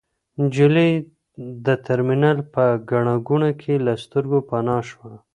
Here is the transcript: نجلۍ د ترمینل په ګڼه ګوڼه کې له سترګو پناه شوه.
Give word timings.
نجلۍ 0.41 0.91
د 1.65 1.67
ترمینل 1.85 2.37
په 2.53 2.63
ګڼه 2.89 3.15
ګوڼه 3.27 3.51
کې 3.61 3.73
له 3.85 3.93
سترګو 4.03 4.37
پناه 4.49 4.81
شوه. 4.89 5.11